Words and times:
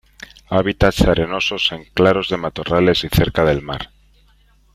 Hábitats 0.49 1.01
arenosos, 1.01 1.71
en 1.73 1.83
claros 1.93 2.27
de 2.29 2.37
matorrales 2.37 3.03
y 3.03 3.09
cerca 3.09 3.45
del 3.45 3.61
mar. 3.61 3.91